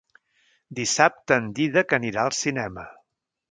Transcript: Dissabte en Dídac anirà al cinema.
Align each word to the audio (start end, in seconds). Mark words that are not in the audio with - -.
Dissabte 0.79 1.37
en 1.43 1.51
Dídac 1.61 1.95
anirà 1.99 2.25
al 2.25 2.35
cinema. 2.41 2.89